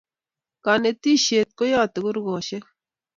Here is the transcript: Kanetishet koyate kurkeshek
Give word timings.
Kanetishet 0.63 1.49
koyate 1.57 1.99
kurkeshek 2.05 2.63